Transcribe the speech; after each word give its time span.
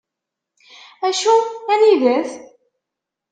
Acu? 1.07 1.35
Anida-t? 1.73 2.29